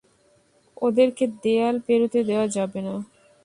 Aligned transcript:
ওদেরকে 0.81 1.25
দেয়াল 1.43 1.75
পেরুতে 1.85 2.19
দেওয়া 2.29 2.45
যাবে 2.55 2.79
না! 2.81 2.95